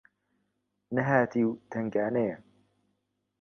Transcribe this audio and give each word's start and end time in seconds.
نەهاتی 0.95 1.43
و 1.47 1.51
تەنگانەیە 1.71 2.37